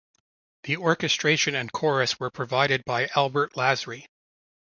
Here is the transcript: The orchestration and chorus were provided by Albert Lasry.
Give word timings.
The 0.63 0.77
orchestration 0.77 1.53
and 1.53 1.71
chorus 1.71 2.19
were 2.19 2.31
provided 2.31 2.83
by 2.85 3.07
Albert 3.15 3.53
Lasry. 3.53 4.07